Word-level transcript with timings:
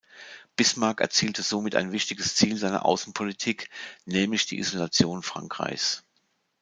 Bismarck 0.55 0.99
erzielte 0.99 1.43
somit 1.43 1.75
ein 1.75 1.91
wichtiges 1.91 2.33
Ziel 2.33 2.57
seiner 2.57 2.85
Außenpolitik, 2.85 3.69
nämlich 4.05 4.47
die 4.47 4.57
Isolation 4.57 5.21
Frankreichs. 5.21 6.03